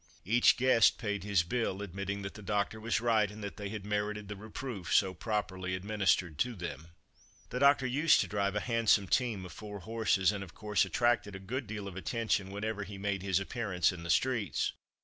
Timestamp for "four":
9.53-9.81